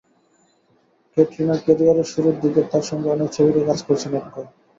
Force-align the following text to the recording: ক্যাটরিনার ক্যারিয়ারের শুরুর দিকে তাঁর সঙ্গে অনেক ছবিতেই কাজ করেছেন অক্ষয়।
ক্যাটরিনার 1.17 1.59
ক্যারিয়ারের 1.65 2.07
শুরুর 2.13 2.35
দিকে 2.43 2.61
তাঁর 2.71 2.83
সঙ্গে 2.89 3.07
অনেক 3.09 3.27
ছবিতেই 3.31 3.67
কাজ 3.69 3.79
করেছেন 3.83 4.11
অক্ষয়। 4.19 4.47